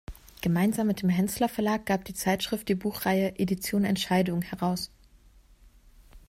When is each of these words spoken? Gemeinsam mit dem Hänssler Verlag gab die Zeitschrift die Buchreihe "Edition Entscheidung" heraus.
Gemeinsam 0.41 0.87
mit 0.87 1.03
dem 1.03 1.09
Hänssler 1.09 1.47
Verlag 1.47 1.85
gab 1.85 2.05
die 2.05 2.15
Zeitschrift 2.15 2.67
die 2.69 2.73
Buchreihe 2.73 3.37
"Edition 3.37 3.83
Entscheidung" 3.83 4.41
heraus. 4.41 4.89